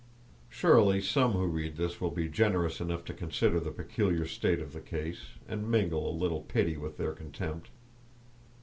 [0.49, 4.73] Surely some who read this will be generous enough to consider the peculiar state of
[4.73, 7.69] the case, and mingle a little pity with their contempt.